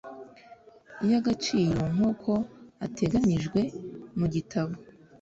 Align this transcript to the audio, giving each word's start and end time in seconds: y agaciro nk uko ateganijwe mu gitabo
y 1.09 1.11
agaciro 1.19 1.81
nk 1.95 2.01
uko 2.11 2.31
ateganijwe 2.85 3.59
mu 4.17 4.25
gitabo 4.33 4.73